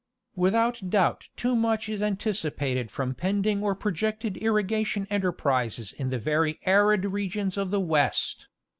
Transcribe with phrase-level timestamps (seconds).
[0.35, 6.17] Without doubt too much is anticipated from pending or pro jected irrigation enterprises in the
[6.17, 8.47] very arid regions of the West.